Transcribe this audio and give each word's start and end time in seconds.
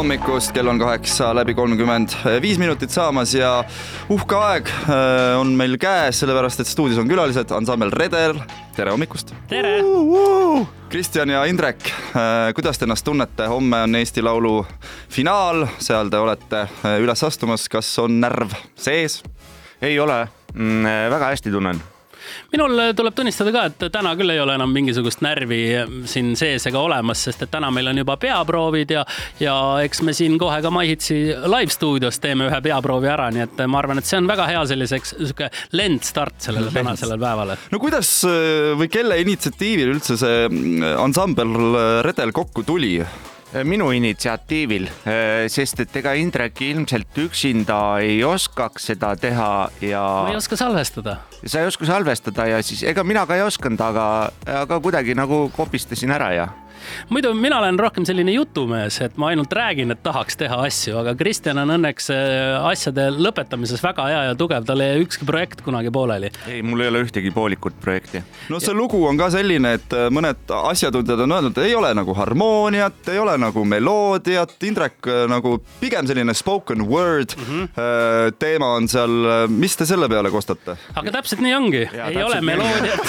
hommikust, 0.00 0.54
kell 0.56 0.68
on 0.70 0.78
kaheksa 0.80 1.34
läbi 1.36 1.52
kolmkümmend 1.54 2.14
viis 2.40 2.56
minutit 2.58 2.92
saamas 2.94 3.34
ja 3.36 3.50
uhke 4.08 4.38
aeg 4.38 4.70
äh, 4.70 5.34
on 5.36 5.50
meil 5.58 5.76
käes, 5.80 6.22
sellepärast 6.22 6.62
et 6.62 6.70
stuudios 6.70 7.02
on 7.02 7.10
külalised, 7.10 7.52
ansambel 7.52 7.92
Redel, 7.92 8.38
tere 8.78 8.94
hommikust! 8.94 9.34
tere! 9.50 9.74
Kristjan 10.88 11.34
ja 11.34 11.44
Indrek, 11.50 11.84
äh, 12.16 12.48
kuidas 12.56 12.80
te 12.80 12.88
ennast 12.88 13.04
tunnete, 13.04 13.50
homme 13.52 13.82
on 13.84 14.00
Eesti 14.00 14.24
Laulu 14.24 14.62
finaal, 15.12 15.66
seal 15.76 16.08
te 16.08 16.24
olete 16.24 16.64
äh, 16.64 16.96
üles 17.04 17.28
astumas, 17.28 17.68
kas 17.68 17.92
on 18.00 18.22
närv 18.24 18.56
sees? 18.80 19.20
ei 19.84 20.00
ole 20.00 20.22
mm,, 20.54 21.10
väga 21.12 21.34
hästi 21.34 21.52
tunnen 21.52 21.84
minul 22.52 22.82
tuleb 22.96 23.14
tunnistada 23.16 23.52
ka, 23.54 23.64
et 23.70 23.86
täna 23.92 24.14
küll 24.18 24.34
ei 24.34 24.40
ole 24.42 24.56
enam 24.58 24.72
mingisugust 24.74 25.22
närvi 25.24 25.60
siin 26.10 26.34
sees 26.38 26.66
ega 26.70 26.82
olemas, 26.82 27.24
sest 27.28 27.46
et 27.46 27.52
täna 27.52 27.70
meil 27.74 27.90
on 27.92 28.02
juba 28.02 28.16
peaproovid 28.20 28.94
ja, 28.96 29.04
ja 29.40 29.56
eks 29.84 30.02
me 30.06 30.14
siin 30.16 30.38
kohe 30.40 30.60
ka 30.62 30.72
MyHitsi 30.74 31.20
live 31.50 31.74
stuudios 31.74 32.20
teeme 32.22 32.48
ühe 32.50 32.60
peaproovi 32.64 33.10
ära, 33.10 33.30
nii 33.34 33.46
et 33.46 33.64
ma 33.70 33.80
arvan, 33.82 34.00
et 34.00 34.08
see 34.08 34.20
on 34.20 34.30
väga 34.30 34.48
hea 34.50 34.62
selliseks 34.72 35.16
sihuke 35.18 35.50
lendstart 35.78 36.38
sellele 36.48 36.72
tänasele 36.74 37.18
päevale. 37.20 37.58
no 37.72 37.82
kuidas 37.82 38.12
või 38.80 38.90
kelle 38.92 39.20
initsiatiivil 39.24 39.96
üldse 39.96 40.18
see 40.20 40.46
ansambel 41.00 41.58
Redel 42.06 42.34
kokku 42.36 42.64
tuli? 42.66 42.98
Minu 43.50 43.88
initsiatiivil, 43.90 44.84
äh, 45.10 45.48
sest 45.50 45.80
et 45.82 45.96
ega 45.98 46.12
Indrek 46.14 46.60
ilmselt 46.62 47.16
üksinda 47.18 47.98
ei 47.98 48.20
oskaks 48.22 48.86
seda 48.92 49.10
teha 49.18 49.50
ja. 49.82 50.02
ma 50.22 50.30
ei 50.30 50.38
oska 50.38 50.58
salvestada. 50.60 51.16
sa 51.42 51.64
ei 51.64 51.66
oska 51.66 51.88
salvestada 51.88 52.46
ja 52.46 52.62
siis 52.62 52.84
ega 52.86 53.02
mina 53.02 53.26
ka 53.26 53.34
ei 53.34 53.42
osanud, 53.42 53.82
aga, 53.82 54.06
aga 54.62 54.78
kuidagi 54.80 55.18
nagu 55.18 55.48
kopistasin 55.56 56.14
ära 56.14 56.30
ja 56.36 56.46
muidu 57.10 57.32
mina 57.34 57.58
olen 57.58 57.78
rohkem 57.78 58.06
selline 58.08 58.32
jutumees, 58.34 59.00
et 59.04 59.16
ma 59.20 59.30
ainult 59.32 59.52
räägin, 59.52 59.92
et 59.94 60.02
tahaks 60.02 60.38
teha 60.40 60.60
asju, 60.66 60.96
aga 61.02 61.14
Kristjan 61.18 61.60
on 61.62 61.74
õnneks 61.76 62.10
äh, 62.14 62.56
asjade 62.70 63.08
lõpetamises 63.16 63.82
väga 63.84 64.06
hea 64.10 64.22
ja 64.30 64.36
tugev, 64.38 64.66
tal 64.68 64.82
ei 64.84 64.94
jää 64.94 65.04
ükski 65.04 65.28
projekt 65.28 65.64
kunagi 65.66 65.92
pooleli. 65.94 66.30
ei, 66.48 66.62
mul 66.62 66.84
ei 66.84 66.92
ole 66.92 67.04
ühtegi 67.06 67.32
poolikut 67.34 67.80
projekti. 67.80 68.22
no 68.48 68.60
see 68.60 68.72
ja. 68.72 68.78
lugu 68.78 69.02
on 69.06 69.18
ka 69.20 69.30
selline, 69.34 69.74
et 69.80 69.96
äh, 69.96 70.08
mõned 70.12 70.54
asjatundjad 70.60 71.24
on 71.26 71.36
öelnud, 71.38 71.62
ei 71.64 71.74
ole 71.74 71.92
nagu 71.96 72.14
harmooniat, 72.16 73.02
ei 73.12 73.18
ole 73.22 73.36
nagu 73.40 73.64
meloodiat, 73.64 74.56
Indrek 74.70 75.08
äh, 75.08 75.24
nagu 75.30 75.56
pigem 75.80 76.06
selline 76.06 76.34
spoken 76.36 76.86
word 76.88 77.36
mm 77.36 77.44
-hmm. 77.44 78.36
teema 78.38 78.74
on 78.76 78.88
seal, 78.88 79.46
mis 79.48 79.76
te 79.76 79.86
selle 79.86 80.08
peale 80.08 80.30
kostate? 80.30 80.76
aga 80.94 81.12
täpselt 81.18 81.40
nii 81.40 81.54
ongi, 81.54 81.88
ei 82.08 82.22
ole 82.22 82.40
meloodiat 82.40 83.00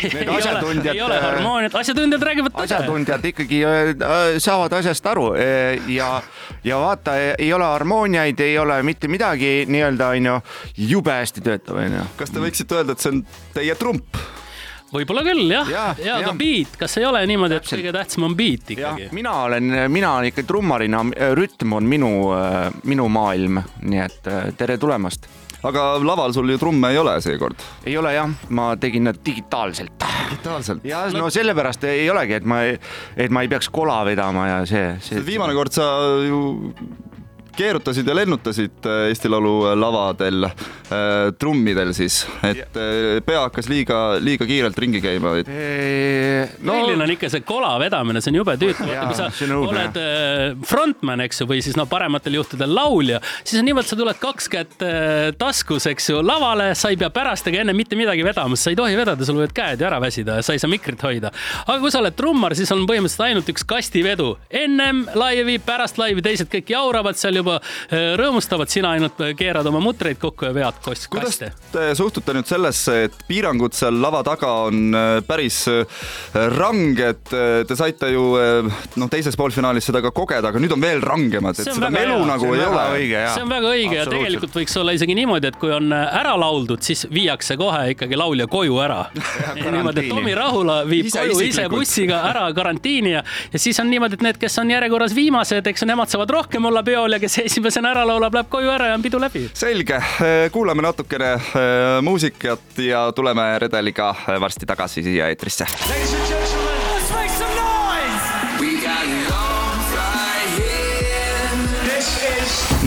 ei 0.00 0.28
ole, 0.28 0.90
ei 0.92 1.02
ole 1.02 1.20
harmooniat, 1.20 1.74
asjatundjad 1.74 2.22
räägivad 2.22 2.54
tõde. 2.54 2.64
asjatundjad 2.64 3.19
nad 3.20 3.28
ikkagi 3.28 3.64
äh, 3.64 3.92
äh, 3.92 4.38
saavad 4.38 4.72
asjast 4.72 5.06
aru 5.06 5.34
äh, 5.36 5.76
ja, 5.92 6.22
ja 6.64 6.80
vaata, 6.80 7.16
ei 7.38 7.52
ole 7.52 7.64
harmooniaid, 7.64 8.40
ei 8.40 8.58
ole 8.58 8.80
mitte 8.82 9.08
midagi 9.08 9.66
nii-öelda 9.68 10.12
onju, 10.16 10.36
jube 10.90 11.12
hästi 11.12 11.44
töötab 11.44 11.82
onju. 11.84 12.04
kas 12.16 12.32
te 12.32 12.42
võiksite 12.42 12.80
öelda, 12.80 12.96
et 12.96 13.04
see 13.04 13.12
on 13.14 13.24
teie 13.56 13.76
trump? 13.78 14.20
võib-olla 14.90 15.22
küll 15.26 15.52
jah, 15.52 15.68
ja, 15.70 15.82
ja, 15.98 16.06
ja, 16.06 16.14
aga 16.22 16.32
beat, 16.38 16.78
kas 16.80 16.96
ei 16.98 17.06
ole 17.06 17.20
niimoodi, 17.30 17.60
et 17.60 17.68
kõige 17.68 17.92
tähtsam 17.94 18.26
on 18.30 18.38
beat 18.38 18.72
ikkagi? 18.76 19.10
mina 19.16 19.36
olen, 19.44 19.68
mina 19.92 20.16
olen 20.16 20.32
ikka 20.32 20.46
trummarina, 20.48 21.04
rütm 21.38 21.76
on 21.76 21.92
minu, 21.92 22.14
minu 22.88 23.10
maailm, 23.12 23.60
nii 23.84 24.02
et 24.06 24.32
tere 24.58 24.80
tulemast 24.80 25.28
aga 25.62 25.84
laval 26.04 26.32
sul 26.34 26.50
ju 26.50 26.58
trumme 26.60 26.90
ei 26.92 26.98
ole 26.98 27.16
seekord? 27.20 27.64
ei 27.86 27.96
ole 27.98 28.14
jah, 28.14 28.30
ma 28.48 28.72
tegin 28.80 29.08
nad 29.10 29.20
digitaalselt. 29.26 30.06
digitaalselt? 30.30 30.84
ja 30.88 31.04
no 31.14 31.30
sellepärast 31.30 31.84
ei 31.90 32.08
olegi, 32.10 32.38
et 32.40 32.48
ma, 32.48 32.62
et 33.16 33.30
ma 33.34 33.44
ei 33.44 33.52
peaks 33.52 33.70
kola 33.72 34.00
vedama 34.08 34.48
ja 34.48 34.58
see, 34.68 34.94
see. 35.04 35.22
viimane 35.26 35.56
kord 35.56 35.74
sa 35.76 35.90
ju 36.26 36.40
keerutasid 37.56 38.08
ja 38.08 38.14
lennutasid 38.16 38.86
äh, 38.86 39.08
Eesti 39.10 39.30
Laulu 39.30 39.74
lavadel 39.78 40.46
äh, 40.46 41.32
trummidel 41.38 41.92
siis, 41.96 42.22
et 42.46 42.76
äh, 42.76 43.20
pea 43.26 43.44
hakkas 43.46 43.68
liiga, 43.70 44.00
liiga 44.22 44.46
kiirelt 44.48 44.78
ringi 44.78 45.02
käima 45.04 45.34
et.... 45.40 45.50
No, 46.64 46.74
milline 46.80 47.04
on 47.04 47.14
ikka 47.14 47.30
see 47.32 47.44
kola 47.46 47.72
vedamine, 47.80 48.22
see 48.22 48.32
on 48.32 48.40
jube 48.40 48.56
tüütu, 48.60 48.86
vaata 48.86 49.06
kui 49.10 49.18
sa 49.18 49.56
oled 49.56 49.98
äh, 50.00 50.44
frontman, 50.66 51.24
eks 51.26 51.42
ju, 51.42 51.48
või 51.50 51.60
siis 51.64 51.78
no 51.78 51.86
parematel 51.90 52.38
juhtudel 52.38 52.72
laulja, 52.74 53.20
siis 53.42 53.60
on 53.60 53.68
niimoodi, 53.68 53.90
sa 53.90 53.98
tuled 53.98 54.20
kaks 54.22 54.50
kätt 54.52 54.84
äh, 54.86 55.30
taskus, 55.40 55.88
eks 55.90 56.10
ju, 56.12 56.20
lavale, 56.24 56.70
sa 56.78 56.92
ei 56.92 56.98
pea 57.00 57.10
pärast 57.14 57.48
ega 57.50 57.64
enne 57.64 57.74
mitte 57.76 57.98
midagi 57.98 58.24
vedama, 58.26 58.58
sa 58.58 58.72
ei 58.72 58.78
tohi 58.78 58.98
vedada, 58.98 59.26
sul 59.26 59.40
võivad 59.40 59.54
käed 59.56 59.82
ju 59.82 59.88
ära 59.88 60.00
väsida 60.02 60.38
ja 60.38 60.46
sa 60.46 60.56
ei 60.56 60.62
saa 60.62 60.70
mikrit 60.70 61.02
hoida. 61.06 61.32
aga 61.66 61.78
kui 61.82 61.92
sa 61.92 62.02
oled 62.02 62.16
trummar, 62.18 62.56
siis 62.58 62.70
on 62.74 62.86
põhimõtteliselt 62.88 63.26
ainult 63.28 63.52
üks 63.52 63.66
kastivedu, 63.68 64.32
ennem 64.62 65.04
laivi, 65.18 65.58
pärast 65.64 66.00
laivi, 66.00 66.24
teised 66.24 66.50
kõik 66.52 66.74
jauravad 66.74 67.18
seal 67.20 67.39
juba 67.40 67.58
äh, 67.60 68.14
rõõmustavad, 68.20 68.70
sina 68.72 68.94
ainult 68.96 69.20
äh, 69.24 69.34
keerad 69.38 69.66
oma 69.70 69.82
mutreid 69.84 70.20
kokku 70.20 70.48
ja 70.48 70.54
vead 70.56 70.80
kost 70.84 71.08
kuidas 71.12 71.38
kaste. 71.38 71.52
te 71.72 71.90
suhtute 71.98 72.34
nüüd 72.36 72.48
sellesse, 72.48 72.96
et 73.08 73.18
piirangud 73.28 73.76
seal 73.76 74.00
lava 74.02 74.22
taga 74.26 74.52
on 74.68 74.94
äh, 74.96 75.08
päris 75.26 75.62
ranged, 76.34 77.22
te 77.30 77.76
saite 77.76 78.08
ju 78.12 78.22
noh, 79.00 79.08
teises 79.12 79.36
poolfinaalis 79.38 79.86
seda 79.90 80.00
ka 80.04 80.12
kogeda, 80.14 80.50
aga 80.50 80.60
nüüd 80.62 80.72
on 80.74 80.82
veel 80.82 81.02
rangemad, 81.04 81.58
et 81.58 81.68
seda 81.68 81.90
melu 81.92 82.16
hea. 82.20 82.28
nagu 82.28 82.52
ei 82.54 82.64
ole. 82.64 82.84
see 83.34 83.44
on 83.44 83.52
väga 83.52 83.72
õige 83.74 83.98
ja 83.98 84.06
tegelikult 84.08 84.56
võiks 84.60 84.76
olla 84.80 84.94
isegi 84.96 85.16
niimoodi, 85.18 85.50
et 85.50 85.58
kui 85.60 85.72
on 85.74 85.92
ära 85.92 86.34
lauldud, 86.40 86.82
siis 86.84 87.06
viiakse 87.12 87.56
kohe 87.60 87.94
ikkagi 87.94 88.18
laulja 88.18 88.46
koju 88.50 88.78
ära. 88.82 89.00
niimoodi, 89.60 90.04
et 90.04 90.12
Tomi 90.12 90.34
Rahula 90.36 90.80
viib 90.88 91.10
ise 91.10 91.24
koju 91.28 91.46
ise 91.46 91.66
bussiga 91.72 92.22
ära 92.30 92.46
karantiini 92.56 93.14
ja, 93.14 93.24
ja 93.52 93.62
siis 93.62 93.78
on 93.82 93.90
niimoodi, 93.90 94.18
et 94.18 94.26
need, 94.26 94.40
kes 94.40 94.58
on 94.62 94.70
järjekorras 94.72 95.14
viimased, 95.16 95.66
eks 95.70 95.84
ju, 95.84 95.88
nemad 95.90 96.12
saavad 96.12 96.34
rohkem 96.36 96.68
olla 96.70 96.82
peol 96.86 97.16
ja 97.16 97.20
kes 97.22 97.29
esimesena 97.38 97.90
ära 97.94 98.04
laulab, 98.06 98.34
läheb 98.34 98.48
koju 98.50 98.70
ära 98.70 98.90
ja 98.90 98.94
on 98.94 99.02
pidu 99.02 99.20
läbi. 99.20 99.44
selge, 99.54 100.00
kuulame 100.52 100.82
natukene 100.82 101.32
äh, 101.34 102.02
muusikat 102.02 102.78
ja 102.78 103.12
tuleme 103.12 103.58
Redeliga 103.58 104.14
varsti 104.40 104.66
tagasi 104.66 105.02
siia 105.02 105.28
eetrisse. 105.28 105.66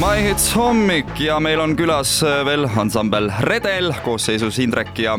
My 0.03 0.19
Hits 0.19 0.49
hommik 0.55 1.19
ja 1.19 1.39
meil 1.39 1.61
on 1.63 1.77
külas 1.79 2.17
veel 2.45 2.65
ansambel 2.67 3.31
Redel 3.47 3.93
koosseisus 4.03 4.59
Indrek 4.59 4.99
ja 4.99 5.15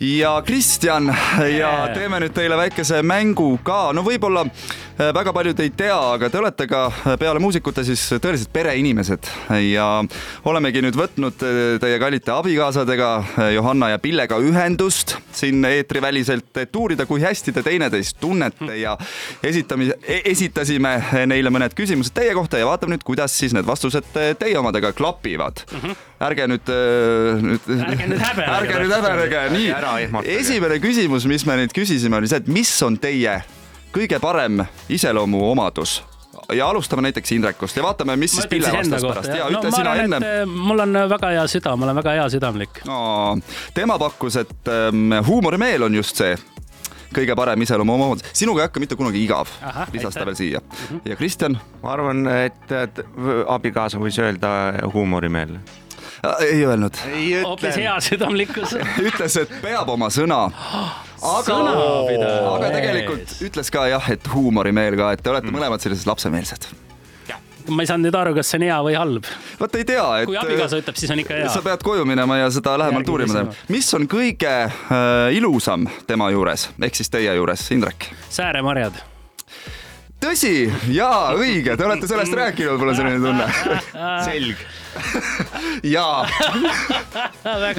ja 0.00 0.42
Kristjan. 0.46 1.16
Ja 1.58 1.88
teeme 1.94 2.20
nüüd 2.22 2.32
teile 2.34 2.56
väikese 2.56 3.02
mängu 3.04 3.52
ka, 3.64 3.90
no 3.92 4.04
võib-olla 4.04 4.46
äh, 4.46 4.70
väga 5.14 5.32
paljud 5.32 5.60
ei 5.64 5.70
tea, 5.76 5.96
aga 6.14 6.28
te 6.30 6.38
olete 6.40 6.66
ka 6.68 6.82
äh, 6.90 7.14
peale 7.20 7.40
muusikute 7.42 7.82
siis 7.86 8.02
tõelised 8.20 8.50
pereinimesed 8.52 9.28
ja 9.70 9.86
olemegi 10.48 10.82
nüüd 10.84 10.96
võtnud 10.98 11.44
äh, 11.46 11.60
teie 11.80 11.98
kallite 12.02 12.34
abikaasadega 12.34 13.10
Johanna 13.54 13.90
ja 13.94 14.00
Pillega 14.02 14.38
ühendust 14.44 15.16
siin 15.36 15.64
eetriväliselt, 15.64 16.50
et 16.60 16.76
uurida, 16.76 17.06
kui 17.08 17.22
hästi 17.24 17.54
te 17.56 17.64
teineteist 17.64 18.18
tunnete 18.20 18.76
ja 18.80 18.96
esitamise, 19.46 19.96
esitasime 20.04 20.96
neile 21.30 21.52
mõned 21.54 21.76
küsimused 21.78 22.14
teie 22.16 22.34
kohta 22.36 22.60
ja 22.60 22.68
vaatame 22.68 22.96
nüüd, 22.96 23.06
kuidas 23.06 23.36
siis 23.40 23.54
need 23.56 23.68
vastused 23.68 24.10
teie 24.12 24.58
omadega 24.60 24.92
klapivad 24.96 25.64
mm. 25.70 25.78
-hmm. 25.84 26.02
ärge 26.28 26.48
nüüd, 26.50 26.74
nüüd, 27.46 27.70
ärge 27.86 28.10
nüüd 28.10 28.26
häbenege, 28.26 28.52
ärge 28.58 28.82
nüüd 28.84 28.94
häbenege, 28.98 29.46
nii 29.56 30.36
esimene 30.36 30.80
küsimus, 30.82 31.24
mis 31.30 31.46
me 31.46 31.56
nüüd 31.62 31.74
küsisime, 31.76 32.20
oli 32.20 32.28
see, 32.28 32.42
et 32.42 32.52
mis 32.52 32.74
on 32.84 33.00
teie 33.00 33.40
kõige 33.92 34.20
parem 34.20 34.64
iseloomuomadus 34.88 36.02
ja 36.54 36.68
alustame 36.68 37.02
näiteks 37.02 37.32
Indrekust 37.32 37.76
ja 37.76 37.82
vaatame, 37.82 38.16
mis 38.16 38.34
ma 38.34 38.42
siis 38.42 38.50
Pille 38.50 38.72
vastas 38.72 39.02
pärast. 39.02 39.34
ja 39.34 39.48
no, 39.50 39.58
ütle 39.58 39.72
sina 39.74 39.94
enne. 40.02 40.20
Eh, 40.26 40.46
mul 40.46 40.84
on 40.86 41.02
väga 41.10 41.34
hea 41.34 41.44
süda, 41.50 41.74
ma 41.76 41.88
olen 41.88 42.00
väga 42.02 42.14
hea 42.18 42.28
südamlik 42.36 42.80
no,. 42.86 43.38
tema 43.74 43.98
pakkus, 43.98 44.36
et 44.36 44.72
ähm, 44.72 45.12
huumorimeel 45.26 45.88
on 45.88 45.94
just 45.94 46.16
see 46.16 46.38
kõige 47.14 47.34
parem 47.36 47.62
iseloomuomadus. 47.66 48.30
sinuga 48.32 48.62
ei 48.62 48.70
hakka 48.70 48.80
mitte 48.80 48.96
kunagi 48.96 49.24
igav, 49.24 49.50
lisas 49.92 50.14
ta 50.14 50.26
veel 50.26 50.38
siia. 50.38 50.62
Mhm. 50.62 51.04
ja 51.04 51.18
Kristjan? 51.18 51.58
ma 51.82 51.94
arvan, 51.96 52.26
et, 52.46 52.74
abikaasa 53.46 53.98
võis 53.98 54.18
öelda 54.22 54.50
huumorimeel 54.94 55.58
Äh, 56.24 56.46
ei 56.46 56.64
öelnud. 56.64 56.94
hoopis 57.42 57.76
hea 57.76 58.00
südamlikkus 58.00 58.74
ütles, 59.08 59.36
et 59.40 59.52
peab 59.62 59.88
oma 59.88 60.10
sõna. 60.12 60.48
aga, 61.22 61.56
aga 62.54 62.70
tegelikult 62.76 63.34
ütles 63.48 63.72
ka 63.72 63.88
jah, 63.90 64.12
et 64.12 64.30
huumorimeel 64.34 64.96
ka, 65.00 65.12
et 65.16 65.24
te 65.24 65.32
olete 65.32 65.48
mm. 65.48 65.58
mõlemad 65.58 65.84
sellised 65.84 66.08
lapsemeelsed 66.10 66.70
ma 67.70 67.84
ei 67.84 67.90
saanud 67.90 68.08
nüüd 68.08 68.16
aru, 68.16 68.32
kas 68.34 68.50
see 68.50 68.58
on 68.60 68.64
hea 68.66 68.78
või 68.86 68.96
halb. 68.98 69.28
vot 69.60 69.76
ei 69.78 69.86
tea, 69.86 70.06
et. 70.22 70.30
kui 70.30 70.38
abikaasa 70.40 70.80
ütleb, 70.80 70.96
siis 70.98 71.12
on 71.14 71.22
ikka 71.22 71.36
hea. 71.38 71.52
sa 71.52 71.62
pead 71.64 71.84
koju 71.86 72.06
minema 72.08 72.40
ja 72.40 72.48
seda 72.54 72.76
lähemalt 72.80 73.12
uurima. 73.12 73.44
mis 73.70 73.92
on 73.94 74.08
kõige 74.10 74.56
äh, 74.66 75.36
ilusam 75.36 75.86
tema 76.08 76.30
juures 76.34 76.70
ehk 76.80 77.00
siis 77.02 77.12
teie 77.12 77.36
juures, 77.36 77.68
Indrek? 77.76 78.10
sääremarjad 78.32 79.09
tõsi, 80.20 80.54
jaa, 80.92 81.32
õige, 81.38 81.76
te 81.76 81.86
olete 81.86 82.10
sellest 82.10 82.36
rääkinud, 82.36 82.78
mul 82.80 82.92
on 82.92 82.98
selline 82.98 83.22
tunne. 83.24 83.80
selg 84.26 84.68
ja, 85.94 86.26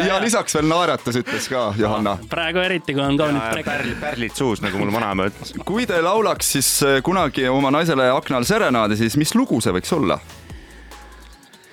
ja 0.06 0.20
lisaks 0.24 0.56
veel 0.56 0.70
naeratus 0.72 1.18
ütles 1.20 1.48
ka 1.52 1.66
Johanna. 1.78 2.16
praegu 2.32 2.62
eriti, 2.64 2.96
kui 2.96 3.04
on 3.04 3.20
kaunid 3.20 3.66
pärlid, 3.68 3.98
pärlid 4.00 4.38
suus, 4.38 4.64
nagu 4.64 4.80
mul 4.80 4.94
vanaema 4.96 5.28
ütles. 5.32 5.54
kui 5.68 5.88
te 5.90 6.00
laulaks 6.02 6.54
siis 6.56 6.70
kunagi 7.04 7.50
oma 7.52 7.74
naisele 7.76 8.08
akna 8.14 8.40
all 8.40 8.48
serenaadi, 8.48 9.00
siis 9.00 9.20
mis 9.20 9.36
lugu 9.36 9.60
see 9.62 9.76
võiks 9.76 9.92
olla? 9.98 10.22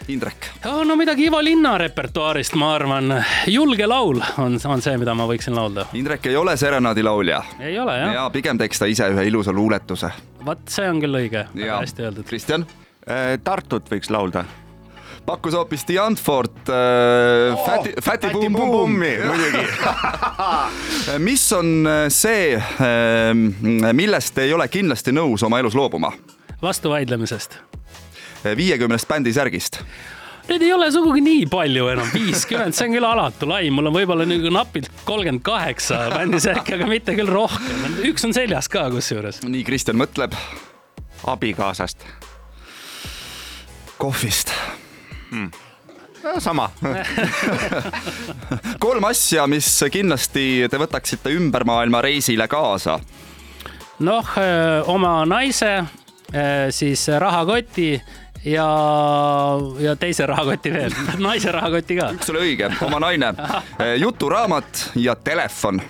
Indrek? 0.08 0.48
no 0.64 0.96
midagi 0.96 1.26
Ivo 1.28 1.40
Linna 1.44 1.78
repertuaarist, 1.78 2.54
ma 2.54 2.74
arvan. 2.74 3.12
julge 3.46 3.86
laul 3.86 4.20
on, 4.38 4.58
on 4.64 4.82
see, 4.82 4.96
mida 4.96 5.14
ma 5.14 5.26
võiksin 5.28 5.56
laulda. 5.56 5.84
Indrek 5.92 6.30
ei 6.30 6.36
ole 6.36 6.56
serenaadi 6.56 7.04
laulja. 7.04 7.42
ei 7.60 7.78
ole 7.78 7.98
jah. 7.98 8.14
ja 8.14 8.30
pigem 8.32 8.58
teeks 8.58 8.80
ta 8.80 8.88
ise 8.88 9.10
ühe 9.12 9.26
ilusa 9.28 9.52
luuletuse. 9.52 10.10
vot 10.44 10.64
see 10.68 10.88
on 10.88 11.02
küll 11.04 11.20
õige, 11.20 11.44
väga 11.54 11.82
hästi 11.82 12.08
öeldud. 12.08 12.28
Kristjan? 12.28 12.66
Äh, 13.08 13.36
Tartut 13.44 13.92
võiks 13.92 14.10
laulda 14.12 14.46
pakkus 15.28 15.52
hoopis 15.52 15.84
The 15.84 15.98
Antfort 16.00 16.70
äh, 16.72 17.52
oh, 17.52 17.66
Fäti, 17.66 17.92
Fäti 18.00 18.30
Bum 18.32 18.56
Bummi, 18.56 19.12
muidugi 19.28 19.66
mis 21.28 21.44
on 21.52 21.86
äh, 21.86 22.06
see, 22.08 22.54
äh, 22.56 23.92
millest 23.92 24.40
ei 24.40 24.56
ole 24.56 24.70
kindlasti 24.72 25.12
nõus 25.12 25.44
oma 25.44 25.60
elus 25.60 25.76
loobuma? 25.76 26.14
vastuvaidlemisest 26.62 27.60
viiekümnest 28.56 29.08
bändisärgist 29.08 29.82
Neid 30.48 30.62
ei 30.64 30.70
ole 30.72 30.86
sugugi 30.92 31.20
nii 31.20 31.44
palju 31.52 31.90
enam, 31.92 32.08
viiskümmend, 32.08 32.72
see 32.76 32.86
on 32.88 32.94
küll 32.96 33.04
alatu 33.04 33.48
lai, 33.50 33.66
mul 33.74 33.90
on 33.90 33.92
võib-olla 33.92 34.24
nagu 34.24 34.48
napilt 34.54 34.88
kolmkümmend 35.04 35.42
kaheksa 35.44 36.06
bändisärki, 36.14 36.78
aga 36.78 36.86
mitte 36.88 37.12
küll 37.18 37.28
rohkem. 37.28 37.98
üks 38.08 38.24
on 38.24 38.32
seljas 38.32 38.70
ka 38.72 38.86
kusjuures. 38.94 39.42
nii, 39.44 39.60
Kristjan 39.66 39.98
mõtleb. 40.00 40.32
abikaasast. 41.28 42.06
kohvist 44.00 44.54
hmm.. 45.28 45.50
sama 46.40 46.70
kolm 48.86 49.04
asja, 49.04 49.44
mis 49.46 49.68
kindlasti 49.92 50.64
te 50.70 50.80
võtaksite 50.80 51.34
ümber 51.36 51.66
maailma 51.68 52.00
reisile 52.00 52.48
kaasa. 52.48 52.96
noh, 54.00 54.32
oma 54.96 55.12
naise, 55.28 55.74
siis 56.72 57.04
rahakoti 57.20 57.98
ja, 58.44 58.68
ja 59.80 59.96
teise 59.96 60.26
rahakoti 60.26 60.72
veel, 60.72 60.94
naise 61.28 61.52
rahakoti 61.52 61.98
ka. 61.98 62.10
üks 62.16 62.32
oli 62.32 62.44
õige, 62.50 62.70
oma 62.86 63.00
naine, 63.02 63.32
juturaamat 64.04 64.84
ja 65.00 65.16
telefon 65.16 65.80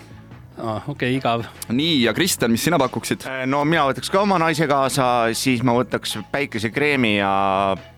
ah,. 0.58 0.82
okei 0.88 0.92
okay,, 0.92 1.16
igav. 1.18 1.46
nii, 1.68 2.02
ja 2.04 2.14
Kristjan, 2.16 2.52
mis 2.54 2.64
sina 2.64 2.80
pakuksid? 2.80 3.26
Äh, 3.28 3.44
no 3.50 3.64
mina 3.68 3.86
võtaks 3.90 4.12
ka 4.12 4.22
oma 4.24 4.40
naise 4.42 4.68
kaasa, 4.70 5.28
siis 5.38 5.62
ma 5.66 5.76
võtaks 5.78 6.18
päikesekreemi 6.32 7.18
ja 7.18 7.32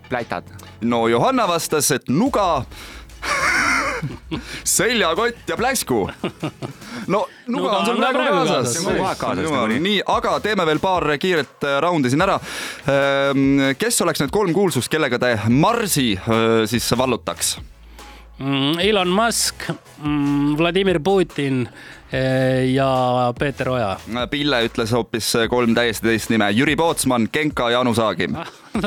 plätad. 0.09 0.51
no 0.83 1.07
Johanna 1.09 1.49
vastas, 1.51 1.91
et 1.95 2.11
nuga 2.11 2.65
seljakott 4.77 5.49
ja 5.49 5.57
pläsku. 5.57 6.11
no 7.07 7.25
nuga 7.47 7.79
on 7.79 7.87
sul 7.87 8.01
praegu 8.01 8.23
kaasas. 8.23 8.79
kogu 8.85 9.05
aeg 9.05 9.19
kaasas 9.21 9.51
nagunii. 9.51 9.81
nii, 9.87 9.99
aga 10.07 10.37
teeme 10.45 10.67
veel 10.69 10.83
paar 10.83 11.09
kiiret 11.21 11.67
äh, 11.67 11.81
raundi 11.83 12.13
siin 12.13 12.25
ära. 12.25 12.39
Ähm, 12.91 13.75
kes 13.79 14.01
oleks 14.05 14.23
need 14.25 14.33
kolm 14.35 14.55
kuulsust, 14.57 14.91
kellega 14.93 15.21
te 15.21 15.37
Marsi 15.49 16.13
äh, 16.17 16.65
siis 16.71 16.89
vallutaks? 16.97 17.59
Mm, 18.41 18.79
Elon 18.81 19.11
Musk, 19.13 19.67
mm, 19.99 20.55
Vladimir 20.57 21.01
Putin 21.05 21.67
äh, 22.13 22.71
ja 22.73 23.35
Peeter 23.39 23.69
Oja. 23.69 23.91
Pille 24.31 24.63
ütles 24.65 24.95
hoopis 24.97 25.35
kolm 25.53 25.77
täiesti 25.77 26.09
teist 26.09 26.33
nime, 26.33 26.49
Jüri 26.57 26.77
Pootsman, 26.77 27.29
Genka, 27.33 27.69
Jaanu 27.71 27.95
Saagim. 27.95 28.39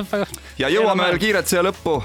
ja 0.62 0.74
jõuame 0.74 1.06
veel 1.12 1.22
kiirelt 1.22 1.52
siia 1.52 1.62
lõppu 1.66 2.02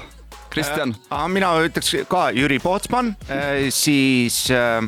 Kristjan 0.49 0.95
äh,? 1.09 1.27
mina 1.31 1.53
ütleks 1.63 1.93
ka 2.09 2.29
Jüri 2.35 2.59
Pootsman 2.59 3.15
äh,, 3.29 3.69
siis 3.71 4.49
äh, 4.49 4.81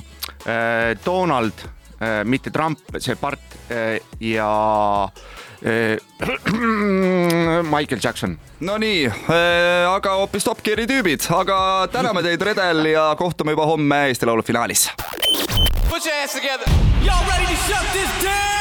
äh 0.45 0.95
Donald 1.05 1.53
äh,, 1.99 2.23
mitte 2.23 2.51
Trump, 2.51 2.79
see 2.99 3.15
part 3.15 3.39
äh, 3.69 3.99
ja 4.19 5.11
äh, 5.61 5.97
Michael 7.63 7.99
Jackson. 8.01 8.39
Nonii 8.59 9.05
äh,, 9.05 9.85
aga 9.89 10.15
hoopis 10.21 10.43
Top 10.43 10.63
Gear'i 10.63 10.87
tüübid, 10.89 11.27
aga 11.33 11.87
täname 11.91 12.23
teid, 12.25 12.41
Redel 12.41 12.85
ja 12.93 13.11
kohtume 13.17 13.55
juba 13.55 13.65
homme 13.69 14.07
Eesti 14.09 14.25
Laulu 14.29 14.43
finaalis. 14.43 14.89
Put 15.89 16.05
your 16.05 16.15
hands 16.15 16.33
together. 16.33 16.65
Y'all 17.03 17.25
ready 17.29 17.45
to 17.45 17.57
shut 17.67 17.85
this 17.93 18.09
down? 18.23 18.60